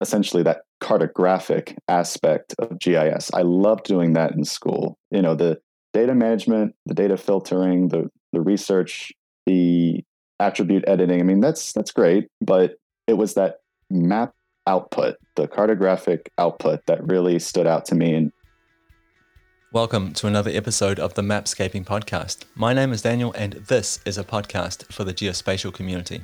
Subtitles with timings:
[0.00, 3.30] essentially that cartographic aspect of GIS.
[3.32, 4.98] I loved doing that in school.
[5.10, 5.58] You know, the
[5.92, 9.12] data management, the data filtering, the the research,
[9.46, 10.04] the
[10.40, 11.20] attribute editing.
[11.20, 12.74] I mean, that's that's great, but
[13.06, 13.56] it was that
[13.90, 14.32] map
[14.66, 18.32] output, the cartographic output that really stood out to me and
[19.70, 22.44] Welcome to another episode of the Mapscaping Podcast.
[22.54, 26.22] My name is Daniel, and this is a podcast for the geospatial community.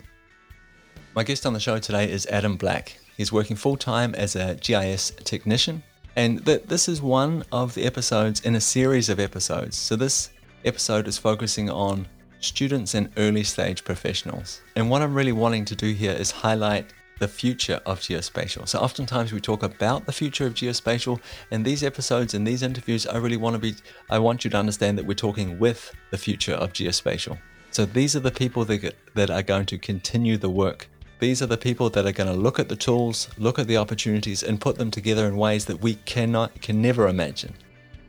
[1.16, 2.98] My guest on the show today is Adam Black.
[3.16, 5.84] He's working full time as a GIS technician,
[6.16, 9.76] and th- this is one of the episodes in a series of episodes.
[9.76, 10.30] So, this
[10.64, 12.08] episode is focusing on
[12.40, 14.60] students and early stage professionals.
[14.74, 18.66] And what I'm really wanting to do here is highlight the future of geospatial.
[18.66, 21.20] So oftentimes we talk about the future of geospatial
[21.52, 23.76] in these episodes and these interviews I really want to be
[24.10, 27.38] I want you to understand that we're talking with the future of geospatial.
[27.70, 30.88] So these are the people that that are going to continue the work
[31.24, 33.78] these are the people that are going to look at the tools, look at the
[33.78, 37.54] opportunities, and put them together in ways that we cannot, can never imagine.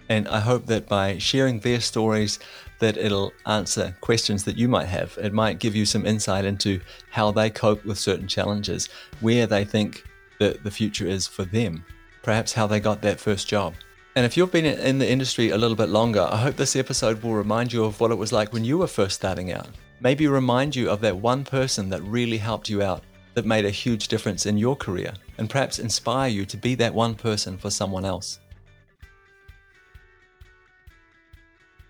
[0.10, 2.40] And I hope that by sharing their stories,
[2.80, 5.18] that it'll answer questions that you might have.
[5.22, 8.90] It might give you some insight into how they cope with certain challenges,
[9.22, 10.04] where they think
[10.42, 11.86] that the future is for them,
[12.22, 13.76] perhaps how they got that first job.
[14.18, 17.24] And if you've been in the industry a little bit longer, I hope this episode
[17.24, 19.70] will remind you of what it was like when you were first starting out.
[20.02, 23.70] Maybe remind you of that one person that really helped you out, that made a
[23.70, 27.70] huge difference in your career, and perhaps inspire you to be that one person for
[27.70, 28.40] someone else.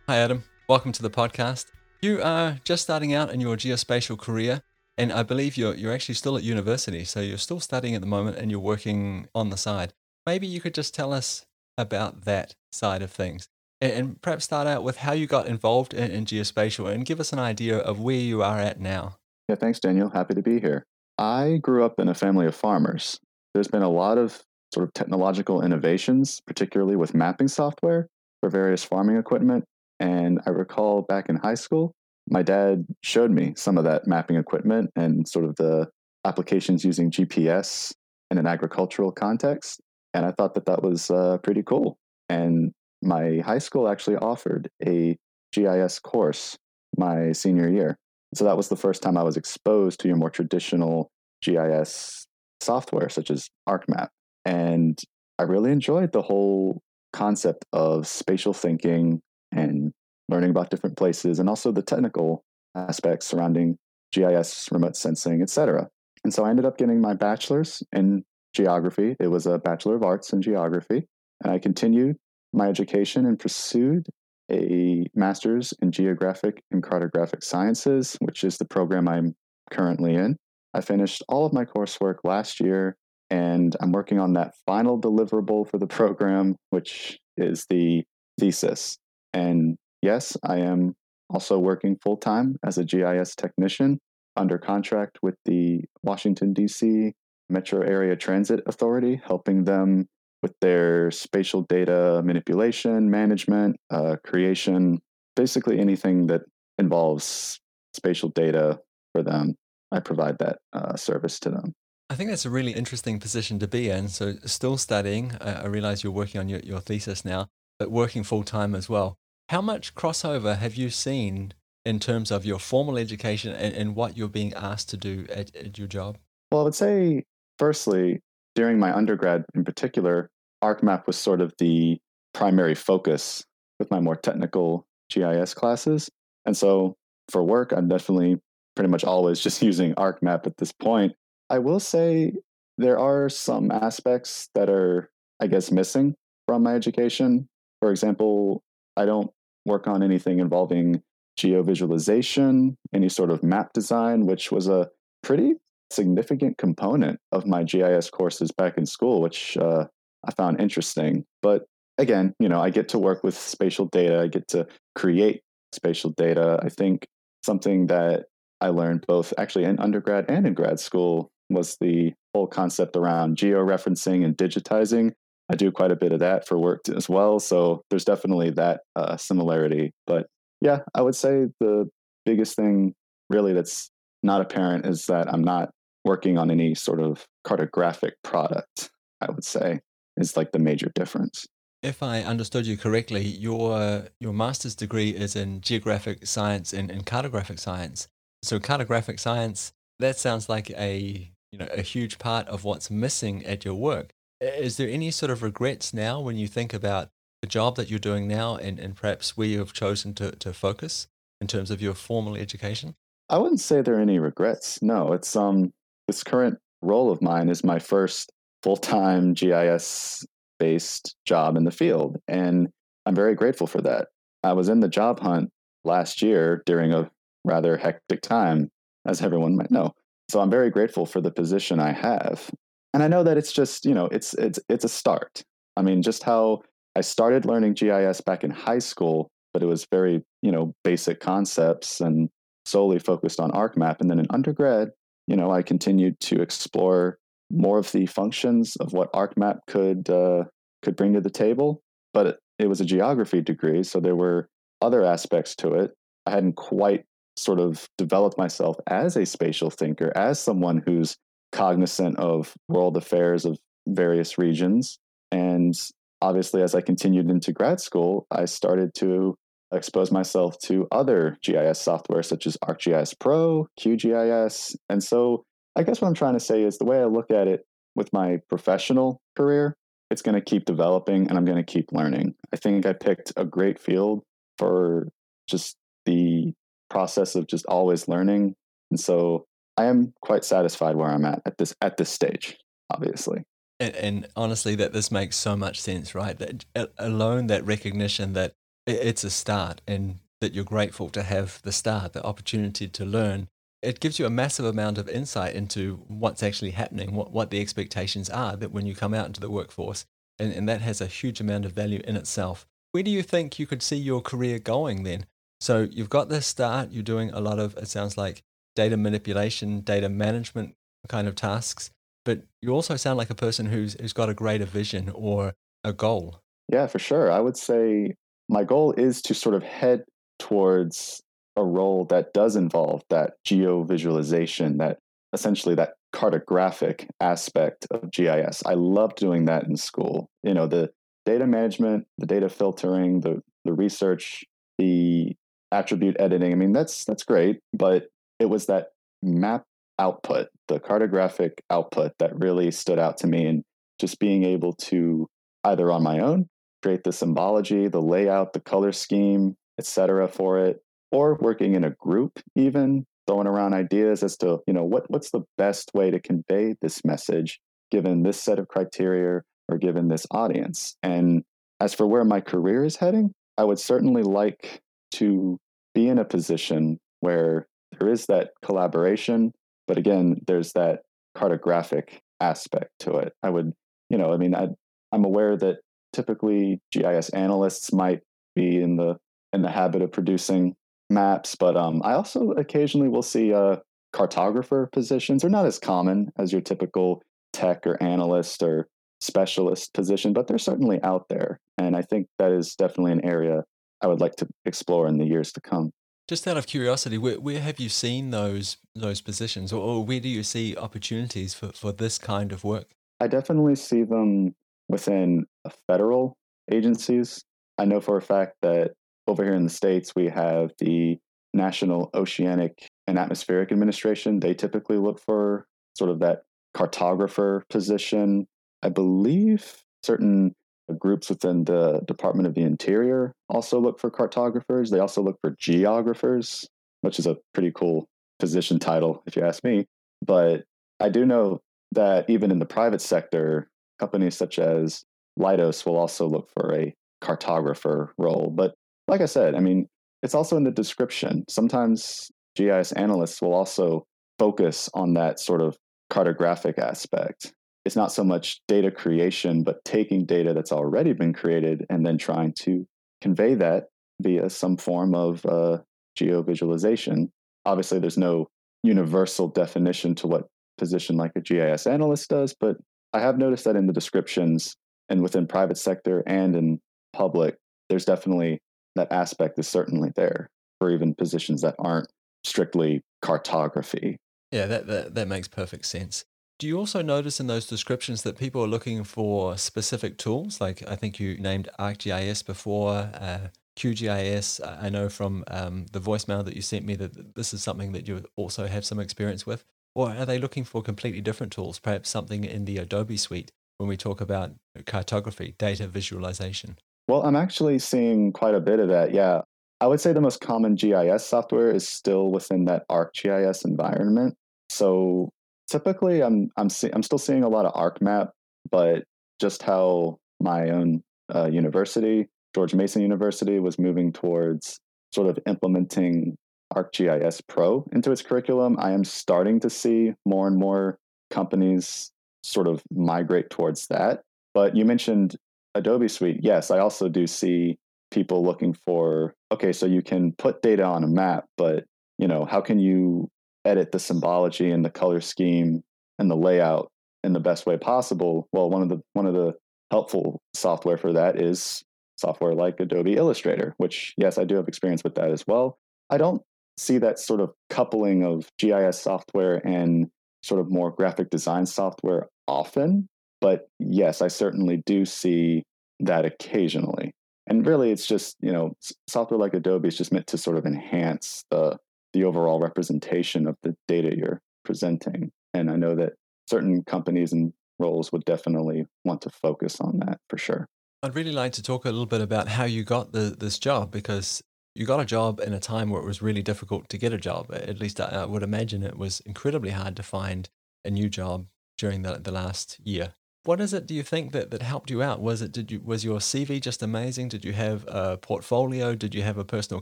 [0.08, 0.44] Hi, Adam.
[0.70, 1.66] Welcome to the podcast.
[2.00, 4.62] You are just starting out in your geospatial career,
[5.00, 7.06] and I believe you're, you're actually still at university.
[7.06, 9.94] So you're still studying at the moment and you're working on the side.
[10.28, 13.50] Maybe you could just tell us about that side of things
[13.82, 17.34] and perhaps start out with how you got involved in, in, geospatial and give us
[17.34, 19.18] an idea of where you are at now.
[19.50, 20.10] Yeah, thanks, Daniel.
[20.10, 20.84] Happy to be here.
[21.18, 23.20] I grew up in a family of farmers.
[23.54, 24.42] There's been a lot of
[24.74, 28.08] sort of technological innovations, particularly with mapping software
[28.42, 29.64] for various farming equipment.
[30.00, 31.94] And I recall back in high school,
[32.28, 35.88] my dad showed me some of that mapping equipment and sort of the
[36.26, 37.94] applications using GPS
[38.32, 39.80] in an agricultural context.
[40.14, 41.98] And I thought that that was uh, pretty cool.
[42.30, 42.74] And
[43.06, 45.18] my high school actually offered a
[45.54, 46.58] GIS course
[46.98, 47.98] my senior year.
[48.34, 51.10] So that was the first time I was exposed to your more traditional
[51.42, 52.26] GIS
[52.62, 54.10] software, such as ArcMap.
[54.44, 55.00] And
[55.40, 56.82] I really enjoyed the whole
[57.14, 59.92] concept of spatial thinking and
[60.28, 62.44] learning about different places and also the technical
[62.76, 63.78] aspects surrounding
[64.12, 65.88] GIS, remote sensing, etc.
[66.24, 68.24] And so I ended up getting my bachelor's in
[68.54, 69.16] geography.
[69.20, 71.08] It was a Bachelor of Arts in Geography.
[71.44, 72.18] And I continued
[72.56, 74.08] my education and pursued
[74.52, 79.36] a master's in geographic and cartographic sciences, which is the program I'm
[79.72, 80.38] currently in.
[80.74, 82.96] I finished all of my coursework last year,
[83.30, 88.04] and I'm working on that final deliverable for the program, which is the
[88.40, 88.98] thesis.
[89.34, 90.94] And yes, I am
[91.30, 94.00] also working full time as a GIS technician
[94.36, 97.14] under contract with the Washington, D.C.
[97.50, 100.08] Metro Area Transit Authority, helping them
[100.46, 105.00] with their spatial data manipulation, management, uh, creation,
[105.36, 106.42] basically anything that
[106.78, 107.60] involves
[107.96, 108.80] spatial data
[109.12, 109.56] for them.
[109.92, 111.74] I provide that uh, service to them.
[112.12, 114.08] I think that's a really interesting position to be in.
[114.08, 117.48] So, still studying, uh, I realize you're working on your, your thesis now,
[117.80, 119.18] but working full time as well.
[119.50, 121.54] How much crossover have you seen
[121.86, 125.56] in terms of your formal education and, and what you're being asked to do at,
[125.56, 126.20] at your job?
[126.52, 127.24] Well, I would say,
[127.58, 128.22] firstly,
[128.54, 130.30] during my undergrad in particular,
[130.64, 131.98] ArcMap was sort of the
[132.34, 133.46] primary focus
[133.80, 136.10] with my more technical GIS classes.
[136.46, 136.96] And so
[137.30, 138.40] for work, I'm definitely
[138.76, 141.14] pretty much always just using ArcMap at this point.
[141.50, 142.34] I will say
[142.78, 145.10] there are some aspects that are,
[145.40, 146.16] I guess, missing
[146.48, 147.48] from my education.
[147.82, 148.64] For example,
[148.98, 149.32] I don't
[149.66, 151.02] work on anything involving
[151.40, 154.90] geovisualization, any sort of map design, which was a
[155.22, 155.56] pretty
[155.92, 159.86] significant component of my GIS courses back in school, which uh,
[160.26, 161.26] I found interesting.
[161.42, 161.66] But
[161.98, 165.42] again, you know, I get to work with spatial data, I get to create
[165.74, 166.60] spatial data.
[166.62, 167.08] I think
[167.44, 168.26] something that
[168.62, 173.38] I learned both actually in undergrad and in grad school was the whole concept around
[173.38, 175.14] georeferencing and digitizing.
[175.50, 177.40] I do quite a bit of that for work as well.
[177.40, 179.92] So there's definitely that uh, similarity.
[180.08, 180.26] But
[180.62, 181.88] yeah, I would say the
[182.26, 182.96] biggest thing
[183.30, 183.92] really that's
[184.24, 185.70] not apparent is that I'm not
[186.04, 188.90] working on any sort of cartographic product,
[189.22, 189.82] I would say
[190.18, 191.48] is like the major difference.
[191.84, 197.06] If I understood you correctly, your your master's degree is in geographic science and, and
[197.06, 198.08] cartographic science.
[198.42, 203.46] So cartographic science, that sounds like a you know a huge part of what's missing
[203.46, 204.12] at your work.
[204.42, 207.10] Is there any sort of regrets now when you think about
[207.42, 210.52] the job that you're doing now and, and perhaps where you have chosen to, to
[210.54, 211.08] focus
[211.40, 212.96] in terms of your formal education?
[213.30, 214.82] I wouldn't say there are any regrets.
[214.82, 215.72] No, it's um
[216.08, 218.32] this current role of mine is my first
[218.66, 220.26] full-time GIS
[220.58, 222.68] based job in the field and
[223.06, 224.08] I'm very grateful for that.
[224.44, 225.52] I was in the job hunt
[225.84, 227.12] last year during a
[227.44, 228.72] rather hectic time
[229.06, 229.76] as everyone might mm-hmm.
[229.76, 229.94] know.
[230.30, 232.50] So I'm very grateful for the position I have.
[232.96, 235.44] And I know that it's just, you know, it's it's it's a start.
[235.78, 236.64] I mean, just how
[236.96, 241.20] I started learning GIS back in high school, but it was very, you know, basic
[241.20, 242.30] concepts and
[242.66, 244.02] solely focused on ArcMap.
[244.02, 244.90] And then in undergrad,
[245.28, 247.20] you know, I continued to explore
[247.52, 250.46] more of the functions of what ArcMap could uh,
[250.82, 251.82] could bring to the table.
[252.14, 254.48] But it, it was a geography degree, so there were
[254.82, 255.92] other aspects to it.
[256.26, 257.06] I hadn't quite
[257.38, 261.18] sort of developed myself as a spatial thinker, as someone who's
[261.52, 263.58] cognizant of world affairs of
[263.88, 264.98] various regions.
[265.32, 265.74] And
[266.22, 269.36] obviously, as I continued into grad school, I started to
[269.74, 274.76] expose myself to other GIS software such as ArcGIS Pro, QGIS.
[274.90, 275.44] And so
[275.76, 278.12] I guess what I'm trying to say is the way I look at it with
[278.14, 279.76] my professional career,
[280.10, 282.36] it's going to keep developing and I'm going to keep learning.
[282.54, 284.24] I think I picked a great field
[284.58, 285.10] for
[285.48, 285.76] just
[286.06, 286.54] the
[286.90, 288.56] process of just always learning.
[288.92, 289.46] And so
[289.78, 292.58] I am quite satisfied where I'm at at this at this stage,
[292.90, 293.44] obviously.
[293.80, 296.38] And, and honestly, that this makes so much sense, right?
[296.38, 296.66] That
[296.98, 298.54] alone, that recognition that
[298.88, 303.48] it's a start and that you're grateful to have the start, the opportunity to learn.
[303.86, 307.62] It gives you a massive amount of insight into what's actually happening, what, what the
[307.62, 310.06] expectations are that when you come out into the workforce.
[310.40, 312.66] And, and that has a huge amount of value in itself.
[312.92, 315.26] Where do you think you could see your career going then?
[315.62, 318.44] So you've got this start, you're doing a lot of, it sounds like,
[318.76, 320.74] data manipulation, data management
[321.08, 321.92] kind of tasks,
[322.26, 325.54] but you also sound like a person who's, who's got a greater vision or
[325.84, 326.42] a goal.
[326.72, 327.32] Yeah, for sure.
[327.32, 328.16] I would say
[328.50, 330.04] my goal is to sort of head
[330.40, 331.22] towards
[331.56, 335.00] a role that does involve that geo visualization, that
[335.34, 338.64] essentially that cartographic aspect of GIS.
[338.66, 340.30] I loved doing that in school.
[340.44, 340.92] You know, the
[341.26, 344.44] data management, the data filtering, the the research,
[344.78, 345.36] the
[345.72, 346.52] attribute editing.
[346.52, 348.08] I mean, that's that's great, but
[348.40, 348.90] it was that
[349.22, 349.64] map
[349.98, 353.64] output, the cartographic output that really stood out to me and
[354.00, 355.28] just being able to
[355.64, 356.48] either on my own
[356.86, 360.28] create the symbology, the layout, the color scheme, etc.
[360.28, 364.84] for it, or working in a group even throwing around ideas as to you know
[364.84, 367.60] what what's the best way to convey this message
[367.92, 370.96] given this set of criteria or given this audience?
[371.02, 371.44] And
[371.80, 374.82] as for where my career is heading i would certainly like
[375.12, 375.58] to
[375.94, 377.68] be in a position where
[378.00, 379.52] there is that collaboration
[379.88, 381.02] but again there's that
[381.38, 383.34] cartographic aspect to it.
[383.44, 383.74] I would
[384.10, 384.68] you know i mean I,
[385.12, 385.78] i'm aware that
[386.14, 388.22] typically GIS analysts might
[388.56, 389.18] be in the
[389.54, 390.76] in the habit of producing
[391.16, 393.78] maps, but um, I also occasionally will see uh,
[394.14, 395.42] cartographer positions.
[395.42, 397.24] They're not as common as your typical
[397.54, 398.88] tech or analyst or
[399.22, 401.60] specialist position, but they're certainly out there.
[401.80, 403.64] And I think that is definitely an area
[404.02, 405.92] I would like to explore in the years to come.
[406.28, 410.20] Just out of curiosity, where, where have you seen those those positions, or, or where
[410.20, 412.88] do you see opportunities for, for this kind of work?
[413.20, 414.56] I definitely see them
[414.90, 415.46] within
[415.88, 416.36] federal
[416.72, 417.44] agencies.
[417.78, 418.94] I know for a fact that
[419.28, 421.18] over here in the States, we have the
[421.54, 424.40] National Oceanic and Atmospheric Administration.
[424.40, 425.66] They typically look for
[425.96, 426.44] sort of that
[426.76, 428.48] cartographer position.
[428.84, 430.54] I believe certain
[431.00, 434.92] groups within the Department of the Interior also look for cartographers.
[434.92, 436.68] They also look for geographers,
[437.02, 438.08] which is a pretty cool
[438.40, 439.86] position title, if you ask me.
[440.24, 440.64] But
[441.00, 441.62] I do know
[441.94, 445.04] that even in the private sector, companies such as
[445.40, 448.52] Leidos will also look for a cartographer role.
[448.54, 448.76] But
[449.08, 449.88] like I said, I mean,
[450.24, 451.46] it's also in the description.
[451.48, 454.06] Sometimes GIS analysts will also
[454.40, 455.78] focus on that sort of
[456.12, 457.54] cartographic aspect.
[457.86, 462.18] It's not so much data creation, but taking data that's already been created and then
[462.18, 462.86] trying to
[463.22, 463.86] convey that
[464.22, 465.80] via some form of uh,
[466.16, 467.32] geo visualization.
[467.66, 468.48] Obviously, there's no
[468.84, 470.48] universal definition to what
[470.78, 472.78] position like a GIS analyst does, but
[473.14, 474.76] I have noticed that in the descriptions
[475.10, 476.80] and within private sector and in
[477.14, 477.58] public,
[477.90, 478.60] there's definitely
[478.96, 480.50] that aspect is certainly there
[480.80, 482.08] for even positions that aren't
[482.44, 484.18] strictly cartography.
[484.52, 486.26] Yeah, that, that, that makes perfect sense.
[486.58, 490.62] Do you also notice in those descriptions that people are looking for specific tools?
[490.62, 494.62] Like I think you named ArcGIS before, uh, QGIS.
[494.82, 498.08] I know from um, the voicemail that you sent me that this is something that
[498.08, 499.66] you also have some experience with.
[499.94, 503.90] Or are they looking for completely different tools, perhaps something in the Adobe suite when
[503.90, 504.54] we talk about
[504.86, 506.78] cartography, data visualization?
[507.08, 509.14] Well, I'm actually seeing quite a bit of that.
[509.14, 509.42] Yeah.
[509.82, 514.36] I would say the most common GIS software is still within that ArcGIS environment.
[514.70, 515.30] So
[515.70, 518.30] typically I'm I'm see, I'm still seeing a lot of ArcMap,
[518.72, 519.04] but
[519.40, 524.80] just how my own uh, university, George Mason University, was moving towards
[525.14, 526.38] sort of implementing
[526.74, 530.98] ArcGIS Pro into its curriculum, I am starting to see more and more
[531.30, 532.12] companies
[532.44, 534.22] sort of migrate towards that.
[534.54, 535.36] But you mentioned
[535.76, 536.40] Adobe Suite.
[536.42, 537.78] Yes, I also do see
[538.12, 541.86] people looking for okay, so you can put data on a map, but
[542.18, 543.30] you know, how can you
[543.66, 545.84] edit the symbology and the color scheme
[546.18, 546.90] and the layout
[547.24, 548.48] in the best way possible?
[548.52, 549.54] Well, one of the one of the
[549.92, 551.84] helpful software for that is
[552.18, 555.78] software like Adobe Illustrator, which yes, I do have experience with that as well.
[556.10, 556.42] I don't
[556.78, 560.10] see that sort of coupling of GIS software and
[560.44, 563.08] sort of more graphic design software often.
[563.42, 565.64] But yes, I certainly do see
[566.00, 567.12] that occasionally.
[567.48, 567.70] And mm-hmm.
[567.70, 568.74] really, it's just, you know,
[569.08, 571.78] software like Adobe is just meant to sort of enhance the,
[572.14, 575.32] the overall representation of the data you're presenting.
[575.54, 576.14] And I know that
[576.50, 580.68] certain companies and roles would definitely want to focus on that for sure.
[581.04, 583.92] I'd really like to talk a little bit about how you got the, this job
[583.92, 584.42] because
[584.74, 587.18] you got a job in a time where it was really difficult to get a
[587.18, 587.52] job.
[587.54, 590.50] At least I, I would imagine it was incredibly hard to find
[590.84, 593.14] a new job during the, the last year.
[593.46, 595.22] What is it do you think that, that helped you out?
[595.22, 597.30] Was it did you was your CV just amazing?
[597.30, 598.96] Did you have a portfolio?
[598.96, 599.82] Did you have a personal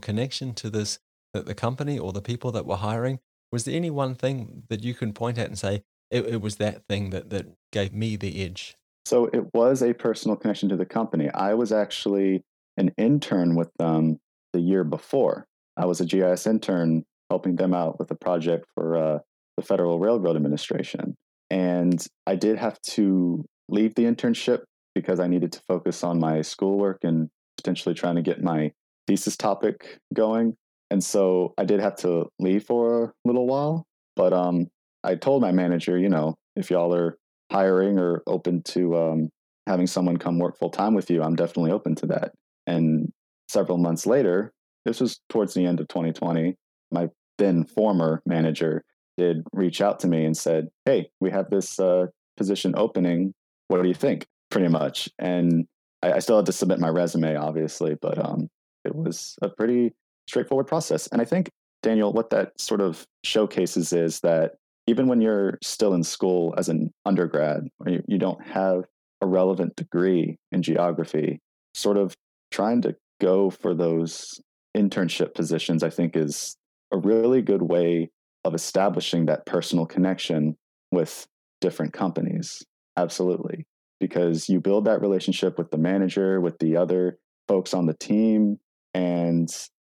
[0.00, 0.98] connection to this
[1.32, 3.20] the, company or the people that were hiring?
[3.50, 6.56] Was there any one thing that you can point at and say it, it was
[6.56, 8.76] that thing that, that gave me the edge?
[9.06, 11.30] So it was a personal connection to the company.
[11.30, 12.42] I was actually
[12.76, 14.18] an intern with them
[14.52, 15.46] the year before.
[15.76, 19.18] I was a GIS intern helping them out with a project for uh,
[19.56, 21.16] the Federal Railroad Administration.
[21.50, 24.62] And I did have to leave the internship
[24.94, 28.72] because I needed to focus on my schoolwork and potentially trying to get my
[29.06, 30.56] thesis topic going.
[30.90, 33.86] And so I did have to leave for a little while.
[34.16, 34.68] But um,
[35.02, 37.16] I told my manager, you know, if y'all are
[37.50, 39.28] hiring or open to um,
[39.66, 42.32] having someone come work full time with you, I'm definitely open to that.
[42.66, 43.12] And
[43.48, 44.52] several months later,
[44.84, 46.54] this was towards the end of 2020,
[46.92, 48.84] my then former manager
[49.16, 52.06] did reach out to me and said, Hey, we have this uh,
[52.36, 53.32] position opening.
[53.74, 54.28] What do you think?
[54.52, 55.08] Pretty much.
[55.18, 55.66] And
[56.00, 58.48] I, I, still had to submit my resume, obviously, but um,
[58.84, 59.92] it was a pretty
[60.28, 61.08] straightforward process.
[61.08, 61.50] And I think,
[61.82, 64.52] Daniel, what that sort of showcases is that
[64.86, 68.84] even when you're still in school as an undergrad, or you, you don't have
[69.20, 71.40] a relevant degree in geography,
[71.74, 72.14] sort of
[72.52, 74.40] trying to go for those
[74.76, 76.56] internship positions, I think is
[76.92, 78.10] a really good way
[78.44, 80.56] of establishing that personal connection
[80.92, 81.26] with
[81.60, 82.62] different companies.
[82.96, 83.66] Absolutely.
[84.00, 88.58] Because you build that relationship with the manager, with the other folks on the team.
[88.92, 89.48] And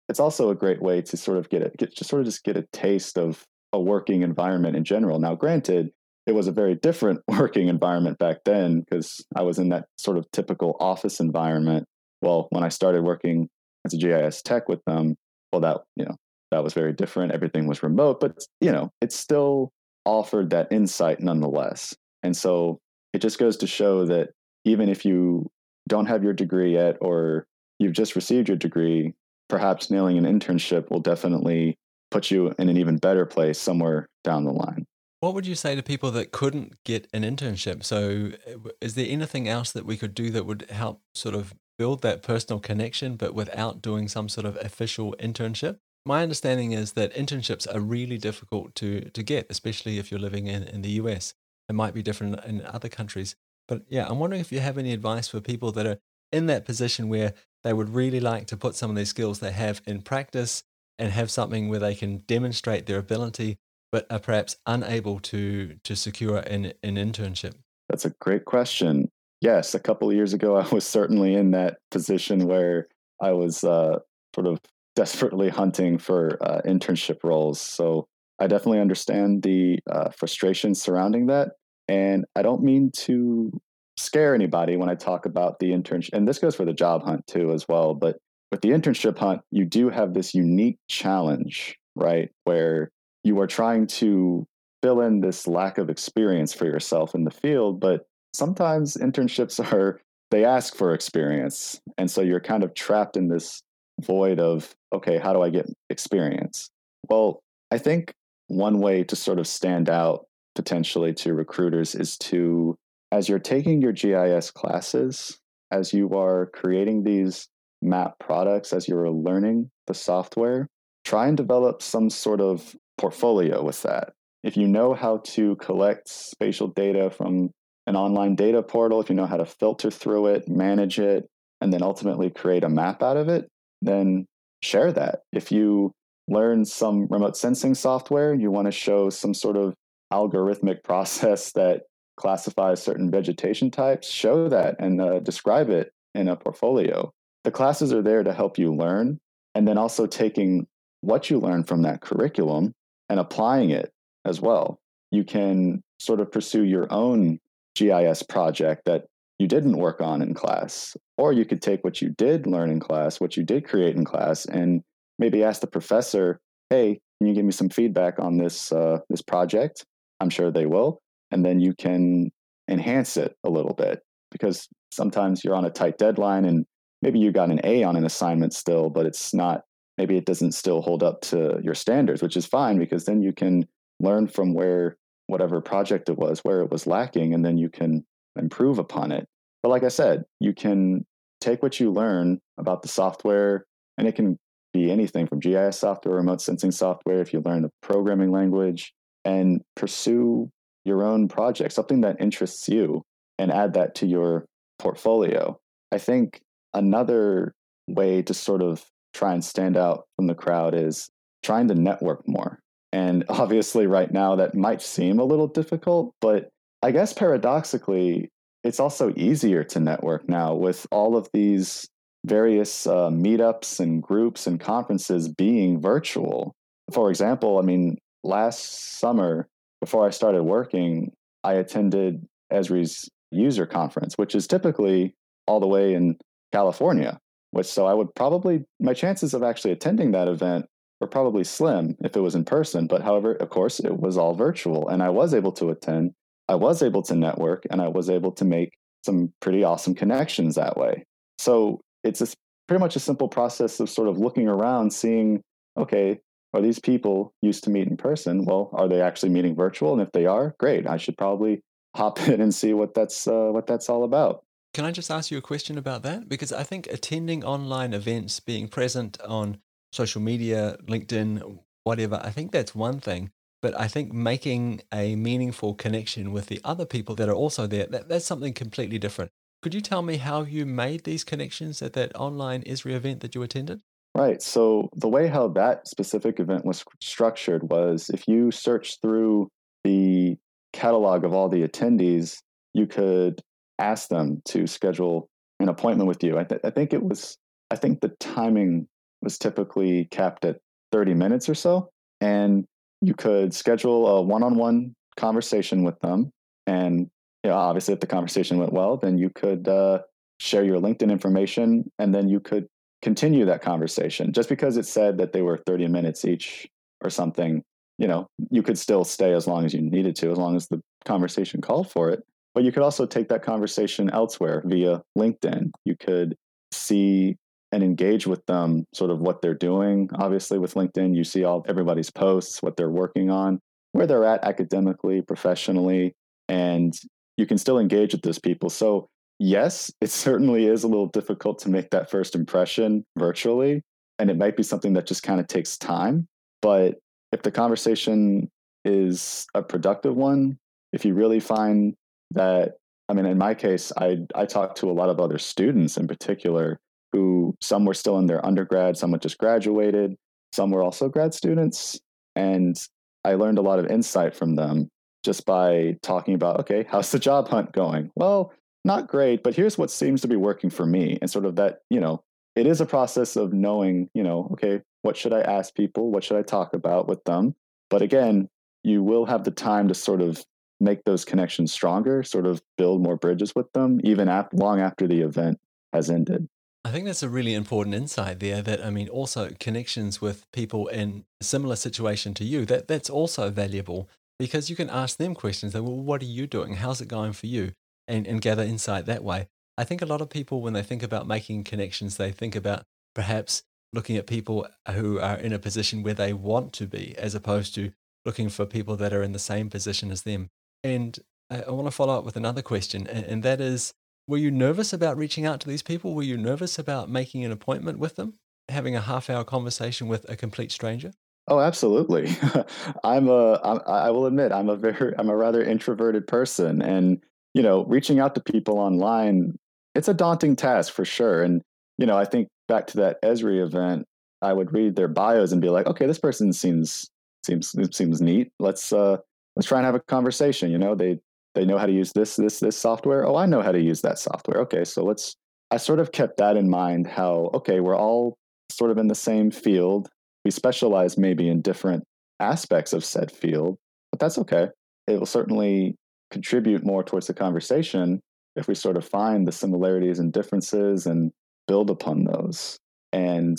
[0.07, 2.43] it's also a great way to sort of get it, get, just sort of just
[2.43, 5.19] get a taste of a working environment in general.
[5.19, 5.91] Now, granted,
[6.25, 10.17] it was a very different working environment back then because I was in that sort
[10.17, 11.85] of typical office environment.
[12.21, 13.49] Well, when I started working
[13.85, 15.15] as a GIS tech with them,
[15.51, 16.15] well, that you know
[16.51, 17.31] that was very different.
[17.31, 19.71] Everything was remote, but you know it still
[20.05, 21.95] offered that insight nonetheless.
[22.23, 22.79] And so
[23.13, 24.29] it just goes to show that
[24.65, 25.49] even if you
[25.87, 27.47] don't have your degree yet or
[27.79, 29.13] you've just received your degree,
[29.47, 31.77] perhaps nailing an internship will definitely
[32.11, 34.85] put you in an even better place somewhere down the line.
[35.21, 37.83] What would you say to people that couldn't get an internship?
[37.83, 41.53] So, uh, is there anything else that we could do that would help sort of
[41.77, 45.77] build that personal connection, but without doing some sort of official internship?
[46.05, 50.47] My understanding is that internships are really difficult to, to get, especially if you're living
[50.47, 51.33] in, in the US.
[51.69, 53.35] It might be different in other countries.
[53.67, 55.99] But yeah, I'm wondering if you have any advice for people that are
[56.31, 57.33] in that position where
[57.63, 60.63] they would really like to put some of their skills they have in practice
[60.97, 63.57] and have something where they can demonstrate their ability,
[63.91, 67.53] but are perhaps unable to to secure an, an internship?
[67.89, 69.09] That's a great question.
[69.41, 72.87] Yes, a couple of years ago, I was certainly in that position where
[73.21, 73.99] I was uh,
[74.33, 74.59] sort of
[74.95, 77.61] desperately hunting for uh, internship roles.
[77.61, 78.07] So
[78.39, 81.51] I definitely understand the uh, frustration surrounding that.
[81.89, 83.51] And I don't mean to
[83.97, 86.09] scare anybody when I talk about the internship.
[86.13, 87.95] And this goes for the job hunt too, as well.
[87.95, 88.17] But
[88.51, 92.29] with the internship hunt, you do have this unique challenge, right?
[92.43, 92.91] Where
[93.23, 94.47] you are trying to
[94.83, 97.79] fill in this lack of experience for yourself in the field.
[97.79, 101.81] But sometimes internships are, they ask for experience.
[101.97, 103.63] And so you're kind of trapped in this
[103.99, 106.69] void of, okay, how do I get experience?
[107.09, 107.41] Well,
[107.71, 108.13] I think
[108.47, 110.25] one way to sort of stand out
[110.59, 112.75] potentially to recruiters is to,
[113.13, 115.39] as you're taking your GIS classes,
[115.71, 117.47] as you are creating these
[117.81, 120.67] map products, as you're learning the software,
[121.05, 124.11] try and develop some sort of portfolio with that.
[124.43, 127.51] If you know how to collect spatial data from
[127.87, 131.25] an online data portal, if you know how to filter through it, manage it,
[131.61, 133.47] and then ultimately create a map out of it,
[133.81, 134.25] then
[134.61, 135.21] share that.
[135.31, 135.93] If you
[136.27, 139.73] learn some remote sensing software, you want to show some sort of
[140.11, 141.83] algorithmic process that
[142.17, 147.11] classifies certain vegetation types, show that and uh, describe it in a portfolio.
[147.43, 149.19] The classes are there to help you learn,
[149.55, 150.67] and then also taking
[151.01, 152.73] what you learn from that curriculum
[153.09, 153.91] and applying it
[154.25, 154.79] as well.
[155.11, 157.39] You can sort of pursue your own
[157.75, 159.05] GIS project that
[159.39, 162.79] you didn't work on in class, or you could take what you did learn in
[162.79, 164.83] class, what you did create in class, and
[165.17, 166.39] maybe ask the professor,
[166.69, 169.85] "Hey, can you give me some feedback on this uh, this project?"
[170.19, 172.31] I'm sure they will, and then you can
[172.69, 176.65] enhance it a little bit because sometimes you're on a tight deadline and
[177.01, 179.63] maybe you got an A on an assignment still, but it's not
[179.97, 183.33] maybe it doesn't still hold up to your standards, which is fine because then you
[183.33, 183.67] can
[183.99, 184.97] learn from where
[185.27, 188.05] whatever project it was, where it was lacking, and then you can
[188.37, 189.27] improve upon it.
[189.61, 191.05] But like I said, you can
[191.41, 193.65] take what you learn about the software,
[193.97, 194.37] and it can
[194.73, 198.93] be anything from GIS software, remote sensing software, if you learn the programming language,
[199.25, 200.49] and pursue
[200.85, 203.03] your own project, something that interests you,
[203.37, 204.45] and add that to your
[204.79, 205.57] portfolio.
[205.91, 206.41] I think
[206.73, 207.53] another
[207.87, 211.09] way to sort of try and stand out from the crowd is
[211.43, 212.59] trying to network more.
[212.91, 216.49] And obviously, right now, that might seem a little difficult, but
[216.81, 218.29] I guess paradoxically,
[218.63, 221.87] it's also easier to network now with all of these
[222.25, 226.53] various uh, meetups and groups and conferences being virtual.
[226.91, 229.47] For example, I mean, last summer,
[229.81, 231.11] before I started working,
[231.43, 235.15] I attended Esri's user conference, which is typically
[235.47, 236.17] all the way in
[236.51, 237.19] California.
[237.51, 240.65] Which so I would probably my chances of actually attending that event
[241.01, 242.85] were probably slim if it was in person.
[242.85, 246.11] But however, of course, it was all virtual, and I was able to attend.
[246.47, 248.73] I was able to network, and I was able to make
[249.05, 251.05] some pretty awesome connections that way.
[251.37, 252.27] So it's a,
[252.67, 255.41] pretty much a simple process of sort of looking around, seeing,
[255.77, 256.19] okay,
[256.53, 258.45] are these people used to meet in person?
[258.45, 259.93] Well, are they actually meeting virtual?
[259.93, 260.87] And if they are, great.
[260.87, 261.61] I should probably
[261.95, 264.43] hop in and see what that's uh, what that's all about.
[264.73, 266.29] Can I just ask you a question about that?
[266.29, 269.57] Because I think attending online events, being present on
[269.91, 273.31] social media, LinkedIn, whatever, I think that's one thing.
[273.61, 277.87] But I think making a meaningful connection with the other people that are also there,
[277.87, 279.31] that, that's something completely different.
[279.61, 283.35] Could you tell me how you made these connections at that online Esri event that
[283.35, 283.81] you attended?
[284.15, 284.41] Right.
[284.41, 289.49] So the way how that specific event was structured was if you search through
[289.83, 290.35] the
[290.73, 292.39] catalog of all the attendees,
[292.73, 293.41] you could
[293.77, 296.37] ask them to schedule an appointment with you.
[296.37, 297.37] I, th- I think it was,
[297.71, 298.87] I think the timing
[299.21, 300.57] was typically capped at
[300.91, 301.89] 30 minutes or so.
[302.19, 302.65] And
[303.01, 306.31] you could schedule a one on one conversation with them.
[306.67, 307.09] And
[307.43, 309.99] you know, obviously, if the conversation went well, then you could uh,
[310.39, 312.67] share your LinkedIn information and then you could
[313.01, 314.33] continue that conversation.
[314.33, 316.67] Just because it said that they were 30 minutes each
[317.01, 317.63] or something,
[317.97, 320.67] you know, you could still stay as long as you needed to, as long as
[320.67, 322.23] the conversation called for it.
[322.53, 325.71] But you could also take that conversation elsewhere via LinkedIn.
[325.85, 326.35] You could
[326.71, 327.37] see
[327.71, 331.63] and engage with them sort of what they're doing obviously with linkedin you see all
[331.67, 333.59] everybody's posts what they're working on
[333.91, 336.13] where they're at academically professionally
[336.47, 336.93] and
[337.37, 339.07] you can still engage with those people so
[339.39, 343.81] yes it certainly is a little difficult to make that first impression virtually
[344.19, 346.27] and it might be something that just kind of takes time
[346.61, 346.95] but
[347.31, 348.49] if the conversation
[348.85, 350.57] is a productive one
[350.93, 351.95] if you really find
[352.31, 352.73] that
[353.07, 356.07] i mean in my case i i talk to a lot of other students in
[356.07, 356.79] particular
[357.11, 360.15] who some were still in their undergrad, some had just graduated,
[360.53, 361.99] some were also grad students.
[362.35, 362.79] And
[363.25, 364.89] I learned a lot of insight from them
[365.23, 368.11] just by talking about, okay, how's the job hunt going?
[368.15, 368.53] Well,
[368.85, 371.17] not great, but here's what seems to be working for me.
[371.21, 372.23] And sort of that, you know,
[372.55, 376.11] it is a process of knowing, you know, okay, what should I ask people?
[376.11, 377.55] What should I talk about with them?
[377.89, 378.49] But again,
[378.83, 380.43] you will have the time to sort of
[380.79, 385.07] make those connections stronger, sort of build more bridges with them, even after, long after
[385.07, 385.59] the event
[385.93, 386.47] has ended.
[386.85, 390.87] I think that's a really important insight there that I mean also connections with people
[390.87, 395.73] in similar situation to you that that's also valuable because you can ask them questions
[395.73, 397.73] that well what are you doing how's it going for you
[398.09, 399.47] and and gather insight that way.
[399.77, 402.83] I think a lot of people when they think about making connections they think about
[403.15, 407.33] perhaps looking at people who are in a position where they want to be as
[407.33, 407.91] opposed to
[408.25, 410.49] looking for people that are in the same position as them.
[410.83, 411.17] And
[411.49, 413.93] I, I want to follow up with another question, and, and that is
[414.27, 416.13] were you nervous about reaching out to these people?
[416.13, 418.35] Were you nervous about making an appointment with them,
[418.67, 421.13] having a half hour conversation with a complete stranger?
[421.47, 422.29] Oh, absolutely.
[423.03, 423.53] I'm a.
[423.53, 428.19] I will admit, I'm a very, I'm a rather introverted person, and you know, reaching
[428.19, 429.57] out to people online,
[429.95, 431.43] it's a daunting task for sure.
[431.43, 431.61] And
[431.97, 434.05] you know, I think back to that Esri event,
[434.41, 437.09] I would read their bios and be like, okay, this person seems
[437.45, 438.51] seems seems neat.
[438.59, 439.17] Let's uh,
[439.55, 440.71] let's try and have a conversation.
[440.71, 441.19] You know, they
[441.55, 443.25] they know how to use this this this software.
[443.25, 444.61] Oh, I know how to use that software.
[444.61, 445.35] Okay, so let's.
[445.71, 447.05] I sort of kept that in mind.
[447.05, 448.37] How okay, we're all
[448.71, 450.09] sort of in the same field
[450.45, 452.03] we specialize maybe in different
[452.39, 453.77] aspects of said field,
[454.11, 454.69] but that's okay.
[455.07, 455.95] It will certainly
[456.31, 458.19] contribute more towards the conversation
[458.55, 461.31] if we sort of find the similarities and differences and
[461.67, 462.77] build upon those.
[463.13, 463.57] And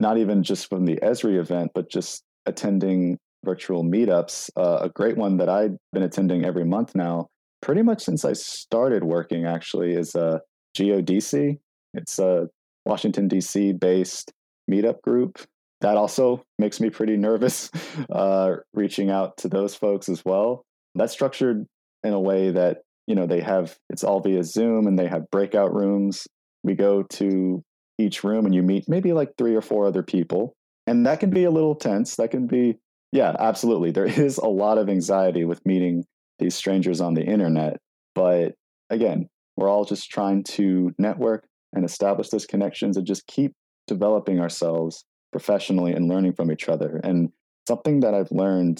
[0.00, 4.50] not even just from the Esri event, but just attending virtual meetups.
[4.56, 7.28] Uh, a great one that I've been attending every month now,
[7.62, 10.38] pretty much since I started working, actually, is a uh,
[10.76, 11.58] GeoDC.
[11.94, 12.48] It's a
[12.86, 13.72] Washington, D.C.
[13.72, 14.32] based
[14.70, 15.38] meetup group
[15.80, 17.70] that also makes me pretty nervous
[18.10, 20.64] uh, reaching out to those folks as well.
[20.94, 21.66] That's structured
[22.04, 25.30] in a way that you know they have it's all via Zoom and they have
[25.30, 26.26] breakout rooms.
[26.62, 27.62] We go to
[27.98, 30.54] each room and you meet maybe like three or four other people,
[30.86, 32.16] and that can be a little tense.
[32.16, 32.76] That can be
[33.12, 33.90] yeah, absolutely.
[33.90, 36.04] There is a lot of anxiety with meeting
[36.38, 37.76] these strangers on the internet,
[38.14, 38.54] but
[38.88, 43.52] again, we're all just trying to network and establish those connections and just keep
[43.86, 47.00] developing ourselves professionally and learning from each other.
[47.04, 47.30] And
[47.68, 48.78] something that I've learned,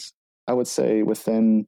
[0.48, 1.66] I would say within,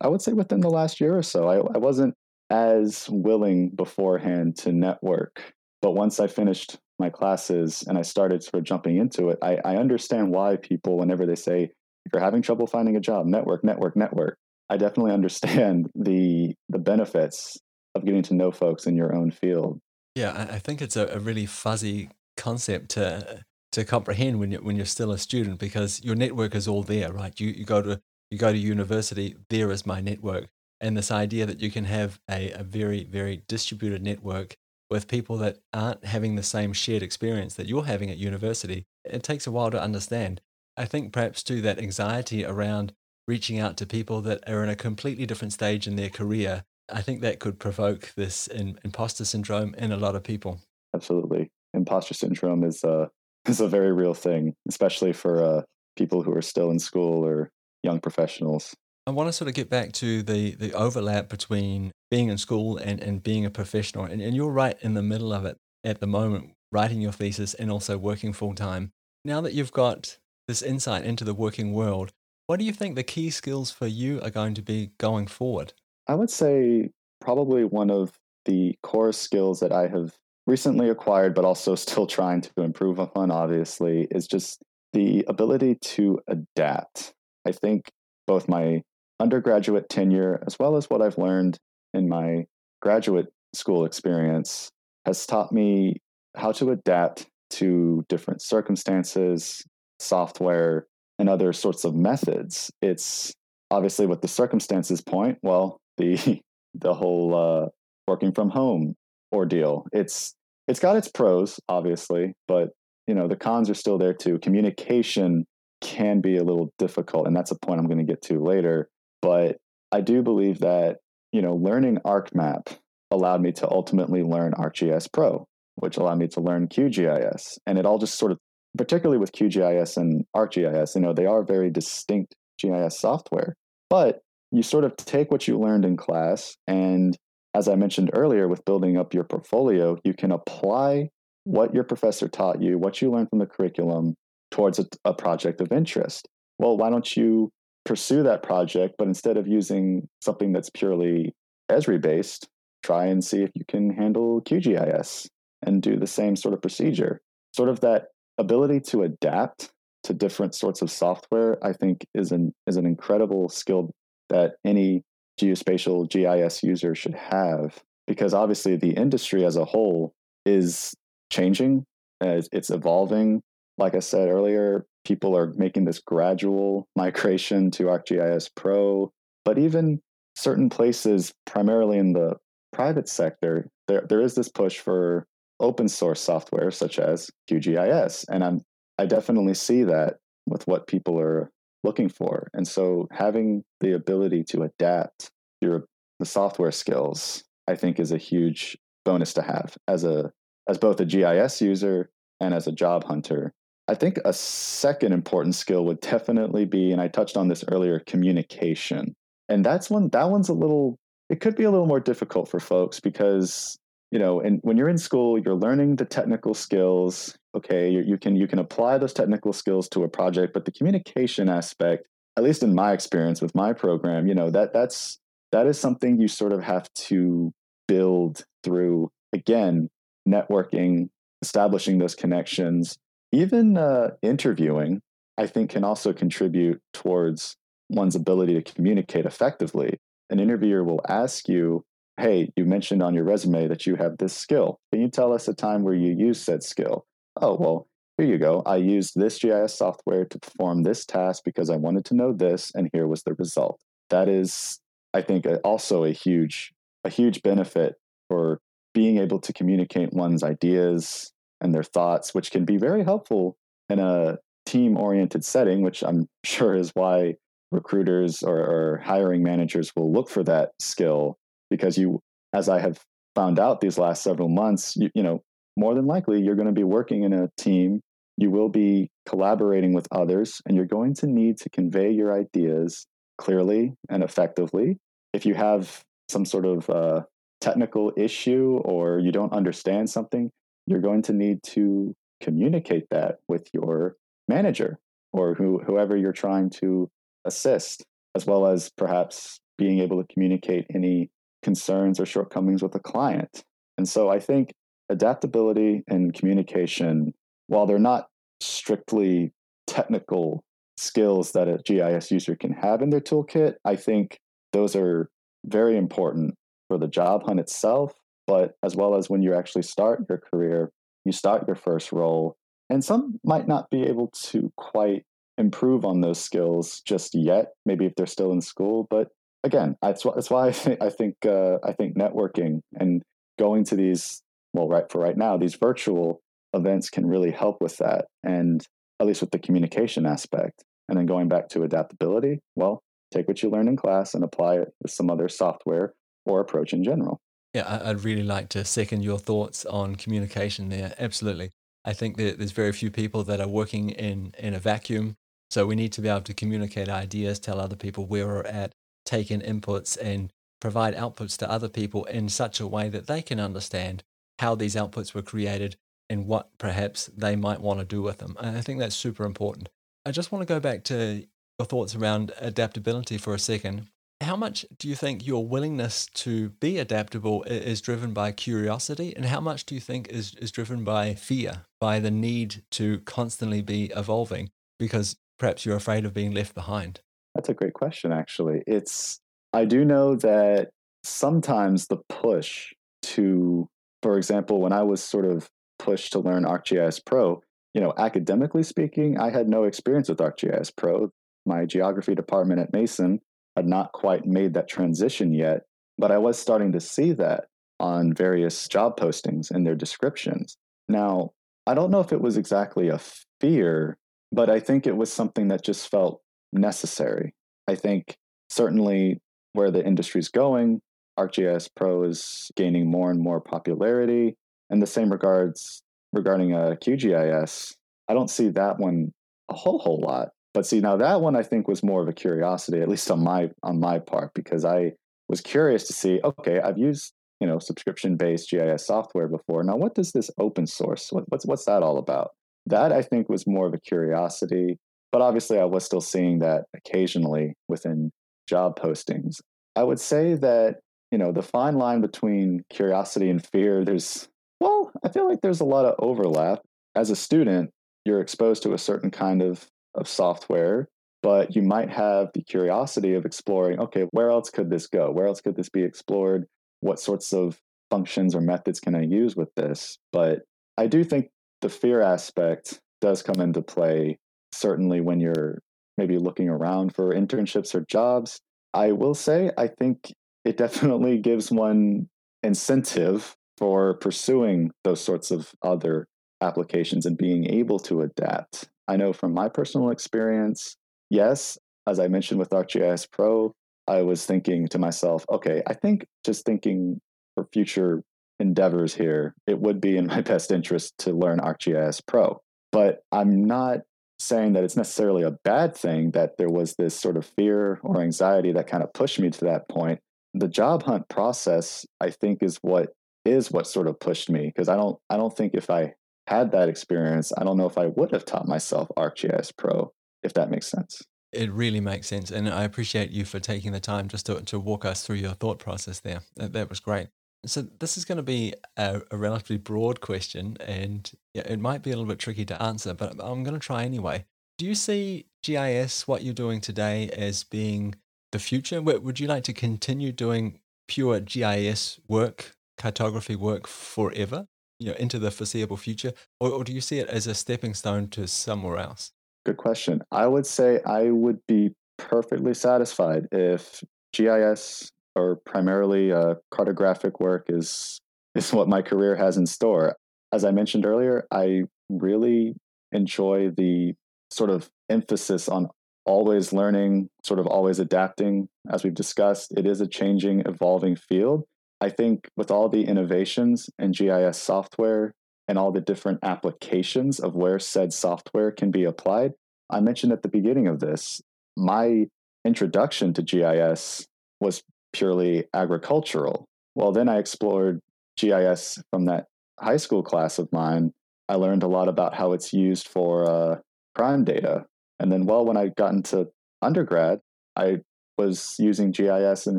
[0.00, 2.14] I would say within the last year or so, I, I wasn't
[2.50, 5.54] as willing beforehand to network.
[5.80, 9.58] But once I finished my classes and I started sort of jumping into it, I,
[9.64, 11.70] I understand why people, whenever they say,
[12.04, 14.38] if you're having trouble finding a job, network, network, network.
[14.68, 17.58] I definitely understand the the benefits
[17.94, 19.80] of getting to know folks in your own field.
[20.14, 24.76] Yeah, I think it's a, a really fuzzy concept to to comprehend when you when
[24.76, 27.38] you're still a student because your network is all there, right?
[27.38, 28.00] You you go to
[28.32, 30.48] you go to university, there is my network.
[30.80, 34.56] And this idea that you can have a, a very, very distributed network
[34.90, 39.22] with people that aren't having the same shared experience that you're having at university, it
[39.22, 40.40] takes a while to understand.
[40.76, 42.94] I think perhaps too that anxiety around
[43.28, 47.02] reaching out to people that are in a completely different stage in their career, I
[47.02, 50.60] think that could provoke this in, imposter syndrome in a lot of people.
[50.94, 51.50] Absolutely.
[51.74, 53.06] Imposter syndrome is uh,
[53.46, 55.62] is a very real thing, especially for uh,
[55.96, 57.50] people who are still in school or
[57.82, 58.74] young professionals.
[59.06, 62.76] I want to sort of get back to the, the overlap between being in school
[62.76, 64.04] and, and being a professional.
[64.04, 67.54] And, and you're right in the middle of it at the moment, writing your thesis
[67.54, 68.92] and also working full time.
[69.24, 72.12] Now that you've got this insight into the working world,
[72.46, 75.72] what do you think the key skills for you are going to be going forward?
[76.06, 76.90] I would say
[77.20, 78.12] probably one of
[78.44, 80.12] the core skills that I have
[80.46, 86.20] recently acquired, but also still trying to improve upon, obviously, is just the ability to
[86.28, 87.14] adapt.
[87.46, 87.90] I think
[88.26, 88.82] both my
[89.20, 91.58] undergraduate tenure as well as what I've learned
[91.94, 92.44] in my
[92.80, 94.70] graduate school experience
[95.04, 96.00] has taught me
[96.36, 99.62] how to adapt to different circumstances,
[99.98, 100.86] software,
[101.18, 102.70] and other sorts of methods.
[102.80, 103.32] It's
[103.70, 106.40] obviously with the circumstances point, well, the
[106.74, 107.68] the whole uh,
[108.08, 108.94] working from home
[109.32, 109.86] ordeal.
[109.92, 110.34] It's
[110.68, 112.70] it's got its pros, obviously, but
[113.06, 114.38] you know the cons are still there too.
[114.38, 115.44] Communication
[115.82, 118.88] can be a little difficult, and that's a point I'm going to get to later.
[119.20, 119.58] But
[119.90, 120.98] I do believe that
[121.32, 122.76] you know learning ArcMap
[123.10, 127.84] allowed me to ultimately learn ArcGIS Pro, which allowed me to learn QGIS, and it
[127.84, 128.38] all just sort of,
[128.78, 133.54] particularly with QGIS and ArcGIS, you know they are very distinct GIS software,
[133.90, 137.16] but you sort of take what you learned in class and
[137.54, 141.10] as I mentioned earlier, with building up your portfolio, you can apply
[141.44, 144.14] what your professor taught you, what you learned from the curriculum,
[144.52, 146.28] towards a, a project of interest.
[146.58, 147.50] Well, why don't you
[147.84, 151.34] pursue that project, but instead of using something that's purely
[151.70, 152.48] Esri based,
[152.82, 155.28] try and see if you can handle QGIS
[155.62, 157.20] and do the same sort of procedure.
[157.54, 158.06] Sort of that
[158.38, 159.70] ability to adapt
[160.04, 163.90] to different sorts of software, I think, is an is an incredible skill
[164.28, 165.02] that any
[165.40, 170.12] geospatial GIS user should have because obviously the industry as a whole
[170.44, 170.94] is
[171.30, 171.84] changing,
[172.20, 173.42] as it's evolving.
[173.78, 179.10] Like I said earlier, people are making this gradual migration to ArcGIS Pro,
[179.44, 180.00] but even
[180.36, 182.36] certain places, primarily in the
[182.72, 185.26] private sector, there, there is this push for
[185.60, 188.24] open source software such as QGIS.
[188.30, 188.62] And I'm,
[188.98, 191.50] I definitely see that with what people are
[191.84, 192.48] looking for.
[192.52, 195.30] And so having the ability to adapt
[195.60, 195.84] your
[196.18, 200.30] the software skills, I think is a huge bonus to have as a
[200.68, 203.52] as both a GIS user and as a job hunter.
[203.88, 208.00] I think a second important skill would definitely be, and I touched on this earlier,
[208.00, 209.14] communication.
[209.48, 212.60] And that's one that one's a little it could be a little more difficult for
[212.60, 213.78] folks because
[214.10, 218.18] you know and when you're in school you're learning the technical skills okay you, you
[218.18, 222.44] can you can apply those technical skills to a project but the communication aspect at
[222.44, 225.18] least in my experience with my program you know that that's
[225.52, 227.52] that is something you sort of have to
[227.88, 229.88] build through again
[230.28, 231.08] networking
[231.40, 232.98] establishing those connections
[233.32, 235.00] even uh, interviewing
[235.38, 237.56] i think can also contribute towards
[237.88, 239.98] one's ability to communicate effectively
[240.30, 241.84] an interviewer will ask you
[242.18, 244.80] hey, you mentioned on your resume that you have this skill.
[244.92, 247.06] Can you tell us a time where you used said skill?
[247.40, 248.62] Oh, well, here you go.
[248.66, 252.70] I used this GIS software to perform this task because I wanted to know this,
[252.74, 253.80] and here was the result.
[254.10, 254.78] That is,
[255.14, 256.72] I think, also a huge,
[257.04, 257.94] a huge benefit
[258.28, 258.60] for
[258.92, 261.31] being able to communicate one's ideas
[261.62, 263.56] and their thoughts, which can be very helpful
[263.88, 267.36] in a team-oriented setting, which I'm sure is why
[267.70, 271.38] recruiters or, or hiring managers will look for that skill
[271.70, 272.20] because you,
[272.52, 273.00] as I have
[273.34, 275.42] found out these last several months, you, you know,
[275.76, 278.00] more than likely you're going to be working in a team.
[278.36, 283.06] You will be collaborating with others, and you're going to need to convey your ideas
[283.38, 284.98] clearly and effectively.
[285.32, 287.22] If you have some sort of uh,
[287.60, 290.50] technical issue or you don't understand something,
[290.92, 294.98] you're going to need to communicate that with your manager
[295.32, 297.10] or who, whoever you're trying to
[297.46, 301.30] assist, as well as perhaps being able to communicate any
[301.62, 303.64] concerns or shortcomings with a client.
[303.96, 304.72] And so I think
[305.08, 307.32] adaptability and communication,
[307.68, 308.28] while they're not
[308.60, 309.52] strictly
[309.86, 310.62] technical
[310.96, 314.38] skills that a GIS user can have in their toolkit, I think
[314.72, 315.30] those are
[315.64, 316.54] very important
[316.88, 318.12] for the job hunt itself,
[318.46, 320.90] but as well as when you actually start your career,
[321.24, 322.56] you start your first role.
[322.90, 325.24] And some might not be able to quite
[325.58, 329.28] improve on those skills just yet, maybe if they're still in school, but
[329.64, 333.22] again, that's why, that's why I think I think uh, I think networking and
[333.58, 336.40] going to these well, right for right now, these virtual
[336.72, 338.84] events can really help with that, and
[339.20, 340.84] at least with the communication aspect.
[341.08, 343.02] And then going back to adaptability, well,
[343.32, 346.14] take what you learn in class and apply it with some other software
[346.46, 347.40] or approach in general.
[347.74, 351.14] Yeah, I'd really like to second your thoughts on communication there.
[351.18, 351.70] Absolutely.
[352.04, 355.36] I think that there's very few people that are working in, in a vacuum.
[355.70, 358.92] So we need to be able to communicate ideas, tell other people where we're at,
[359.24, 363.40] take in inputs and provide outputs to other people in such a way that they
[363.40, 364.22] can understand
[364.58, 365.96] how these outputs were created
[366.28, 368.56] and what perhaps they might want to do with them.
[368.60, 369.88] And I think that's super important.
[370.26, 371.44] I just want to go back to
[371.78, 374.08] your thoughts around adaptability for a second.
[374.42, 379.32] How much do you think your willingness to be adaptable is driven by curiosity?
[379.36, 383.20] And how much do you think is, is driven by fear, by the need to
[383.20, 387.20] constantly be evolving because perhaps you're afraid of being left behind?
[387.54, 388.82] That's a great question, actually.
[388.84, 389.38] It's,
[389.72, 390.90] I do know that
[391.22, 393.88] sometimes the push to,
[394.24, 395.68] for example, when I was sort of
[396.00, 397.62] pushed to learn ArcGIS Pro,
[397.94, 401.30] you know, academically speaking, I had no experience with ArcGIS Pro.
[401.64, 403.40] My geography department at Mason
[403.76, 405.82] had not quite made that transition yet,
[406.18, 407.64] but I was starting to see that
[408.00, 410.76] on various job postings and their descriptions.
[411.08, 411.52] Now,
[411.86, 413.20] I don't know if it was exactly a
[413.60, 414.18] fear,
[414.50, 416.40] but I think it was something that just felt
[416.72, 417.54] necessary.
[417.88, 418.36] I think
[418.70, 419.40] certainly
[419.72, 421.00] where the industry is going,
[421.38, 424.56] ArcGIS Pro is gaining more and more popularity.
[424.90, 427.94] And the same regards regarding a uh, QGIS,
[428.28, 429.32] I don't see that one
[429.70, 430.48] a whole whole lot.
[430.74, 433.42] But see, now that one I think was more of a curiosity, at least on
[433.42, 435.12] my on my part, because I
[435.48, 436.40] was curious to see.
[436.42, 439.82] Okay, I've used you know subscription based GIS software before.
[439.84, 441.30] Now, what does this open source?
[441.30, 442.52] What, what's what's that all about?
[442.86, 444.98] That I think was more of a curiosity.
[445.30, 448.30] But obviously, I was still seeing that occasionally within
[448.68, 449.60] job postings.
[449.96, 454.48] I would say that, you know, the fine line between curiosity and fear, there's,
[454.80, 456.80] well, I feel like there's a lot of overlap.
[457.14, 457.90] As a student,
[458.24, 461.08] you're exposed to a certain kind of, of software,
[461.42, 465.30] but you might have the curiosity of exploring okay, where else could this go?
[465.30, 466.66] Where else could this be explored?
[467.00, 467.78] What sorts of
[468.10, 470.18] functions or methods can I use with this?
[470.32, 470.60] But
[470.96, 471.48] I do think
[471.80, 474.38] the fear aspect does come into play
[474.72, 475.78] certainly when you're
[476.18, 478.60] maybe looking around for internships or jobs.
[478.94, 480.32] I will say, I think
[480.64, 482.28] it definitely gives one
[482.62, 486.26] incentive for pursuing those sorts of other
[486.60, 488.88] applications and being able to adapt.
[489.12, 490.96] I know from my personal experience,
[491.28, 493.74] yes, as I mentioned with ArcGIS Pro,
[494.08, 497.20] I was thinking to myself, okay, I think just thinking
[497.54, 498.22] for future
[498.58, 502.58] endeavors here, it would be in my best interest to learn ArcGIS Pro.
[502.90, 503.98] But I'm not
[504.38, 508.22] saying that it's necessarily a bad thing that there was this sort of fear or
[508.22, 510.20] anxiety that kind of pushed me to that point.
[510.54, 513.10] The job hunt process, I think, is what
[513.44, 516.14] is what sort of pushed me because I don't I don't think if I
[516.46, 520.54] had that experience, I don't know if I would have taught myself ArcGIS Pro, if
[520.54, 521.22] that makes sense.
[521.52, 522.50] It really makes sense.
[522.50, 525.52] And I appreciate you for taking the time just to, to walk us through your
[525.52, 526.40] thought process there.
[526.56, 527.28] That, that was great.
[527.64, 532.10] So, this is going to be a, a relatively broad question, and it might be
[532.10, 534.46] a little bit tricky to answer, but I'm going to try anyway.
[534.78, 538.16] Do you see GIS, what you're doing today, as being
[538.50, 539.00] the future?
[539.00, 544.66] Would you like to continue doing pure GIS work, cartography work forever?
[545.02, 547.94] You know, into the foreseeable future, or, or do you see it as a stepping
[547.94, 549.32] stone to somewhere else?
[549.66, 550.22] Good question.
[550.30, 557.66] I would say I would be perfectly satisfied if GIS or primarily uh, cartographic work
[557.68, 558.18] is
[558.54, 560.16] is what my career has in store.
[560.52, 562.74] As I mentioned earlier, I really
[563.12, 564.14] enjoy the
[564.50, 565.88] sort of emphasis on
[566.26, 568.68] always learning, sort of always adapting.
[568.90, 571.64] As we've discussed, it is a changing, evolving field.
[572.02, 575.34] I think with all the innovations in GIS software
[575.68, 579.52] and all the different applications of where said software can be applied,
[579.88, 581.40] I mentioned at the beginning of this,
[581.76, 582.26] my
[582.64, 584.26] introduction to GIS
[584.60, 586.64] was purely agricultural.
[586.96, 588.00] Well, then I explored
[588.36, 589.46] GIS from that
[589.78, 591.12] high school class of mine.
[591.48, 593.76] I learned a lot about how it's used for uh,
[594.16, 594.86] crime data.
[595.20, 596.48] And then, well, when I got into
[596.82, 597.38] undergrad,
[597.76, 598.00] I
[598.36, 599.78] was using GIS in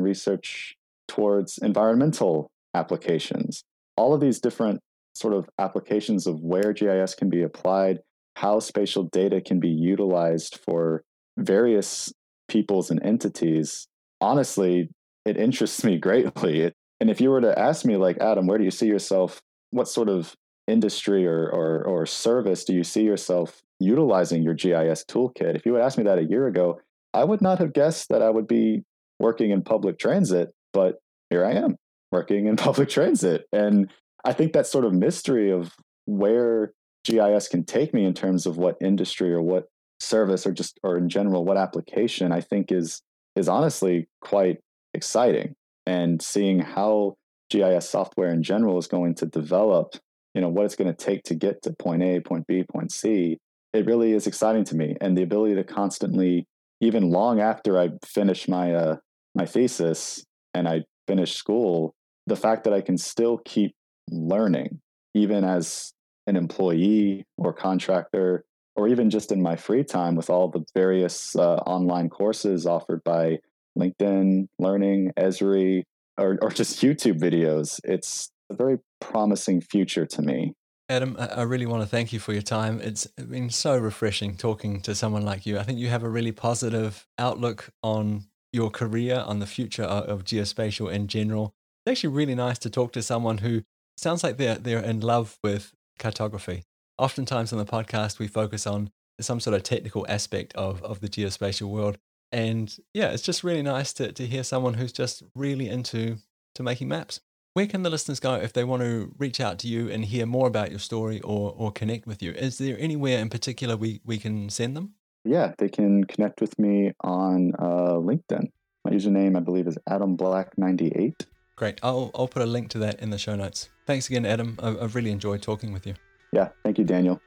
[0.00, 0.74] research
[1.08, 3.64] towards environmental applications.
[3.96, 4.80] All of these different
[5.14, 8.00] sort of applications of where GIS can be applied,
[8.36, 11.04] how spatial data can be utilized for
[11.38, 12.12] various
[12.48, 13.86] peoples and entities.
[14.20, 14.88] Honestly,
[15.24, 16.72] it interests me greatly.
[17.00, 19.40] and if you were to ask me, like, Adam, where do you see yourself?
[19.70, 20.34] What sort of
[20.66, 25.56] industry or, or, or service do you see yourself utilizing your GIS toolkit?
[25.56, 26.80] If you would ask me that a year ago,
[27.12, 28.82] I would not have guessed that I would be
[29.18, 30.98] working in public transit but
[31.30, 31.76] here I am
[32.12, 33.46] working in public transit.
[33.52, 33.90] And
[34.24, 35.72] I think that sort of mystery of
[36.04, 36.72] where
[37.04, 39.68] GIS can take me in terms of what industry or what
[40.00, 43.00] service or just or in general what application I think is
[43.36, 44.58] is honestly quite
[44.92, 45.54] exciting
[45.86, 47.16] and seeing how
[47.50, 49.96] GIS software in general is going to develop,
[50.34, 52.90] you know, what it's going to take to get to point A, point B, point
[52.92, 53.38] C,
[53.72, 54.96] it really is exciting to me.
[55.00, 56.46] And the ability to constantly,
[56.80, 58.96] even long after I finish my uh,
[59.34, 60.24] my thesis,
[60.54, 61.94] and I finish school,
[62.26, 63.74] the fact that I can still keep
[64.10, 64.80] learning,
[65.14, 65.92] even as
[66.26, 68.44] an employee or contractor,
[68.76, 73.04] or even just in my free time with all the various uh, online courses offered
[73.04, 73.38] by
[73.78, 75.82] LinkedIn Learning, Esri,
[76.18, 80.54] or, or just YouTube videos, it's a very promising future to me.
[80.88, 82.80] Adam, I really want to thank you for your time.
[82.80, 85.58] It's been so refreshing talking to someone like you.
[85.58, 90.24] I think you have a really positive outlook on your career, on the future of
[90.24, 91.54] geospatial in general.
[91.84, 93.62] It's actually really nice to talk to someone who
[93.96, 96.62] sounds like they're they're in love with cartography.
[96.96, 98.90] Oftentimes on the podcast, we focus on
[99.20, 101.98] some sort of technical aspect of, of the geospatial world.
[102.32, 106.18] And yeah, it's just really nice to, to hear someone who's just really into
[106.54, 107.20] to making maps.
[107.52, 110.26] Where can the listeners go if they want to reach out to you and hear
[110.26, 112.32] more about your story or, or connect with you?
[112.32, 114.94] Is there anywhere in particular we, we can send them?
[115.24, 118.50] Yeah, they can connect with me on uh, LinkedIn.
[118.84, 121.78] My username, I believe, is Adam Black 98 Great.
[121.82, 123.68] I'll, I'll put a link to that in the show notes.
[123.86, 124.58] Thanks again, Adam.
[124.60, 125.94] I've really enjoyed talking with you.
[126.32, 127.20] Yeah, thank you, Daniel.